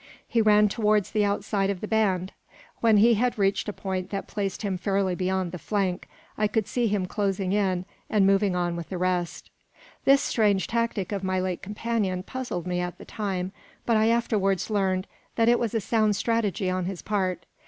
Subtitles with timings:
[0.27, 2.31] He ran towards the outside of the band.
[2.79, 6.07] When he had reached a point that placed him fairly beyond the flank,
[6.39, 9.51] I could see him closing in, and moving on with the rest.
[10.05, 13.51] This strange tactic of my late companion puzzled me at the time,
[13.85, 17.45] but I afterwards learned that it was sound strategy on his part.